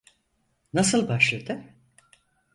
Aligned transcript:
Nasıl 0.73 1.07
başladı? 1.07 1.61